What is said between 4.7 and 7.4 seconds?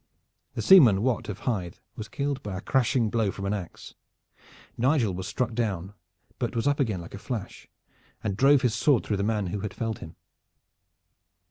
Nigel was struck down, but was up again like a